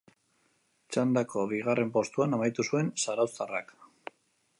Txandako 0.95 1.43
bigarren 1.51 1.91
postuan 1.97 2.33
amaitu 2.39 2.65
zuen 2.71 2.91
zarauztarrak. 3.05 3.71